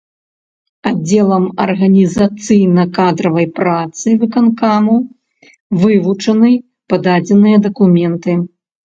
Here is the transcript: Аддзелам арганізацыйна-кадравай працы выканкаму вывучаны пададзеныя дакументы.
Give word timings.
Аддзелам 0.91 1.43
арганізацыйна-кадравай 1.65 3.47
працы 3.59 4.07
выканкаму 4.23 4.95
вывучаны 5.83 6.51
пададзеныя 6.95 7.57
дакументы. 7.69 8.33